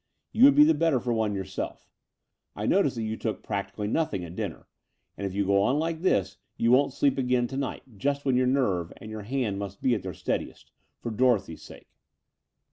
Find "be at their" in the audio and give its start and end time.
9.79-10.15